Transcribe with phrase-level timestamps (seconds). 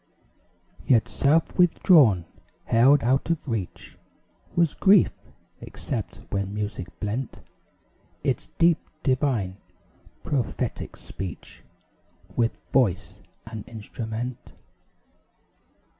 [0.87, 2.25] Yet self withdrawn
[2.65, 3.99] held out of reach
[4.55, 5.11] Was grief;
[5.59, 7.37] except when music blent
[8.23, 9.57] Its deep, divine,
[10.23, 11.63] prophetic speech
[12.35, 14.39] With voice and instrument.